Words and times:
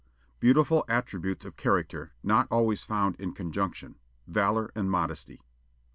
Beautiful 0.39 0.83
attributes 0.89 1.45
of 1.45 1.57
character, 1.57 2.11
not 2.23 2.47
always 2.49 2.83
found 2.83 3.15
in 3.17 3.33
conjunction; 3.33 3.99
valor 4.25 4.71
and 4.73 4.89
modesty! 4.89 5.41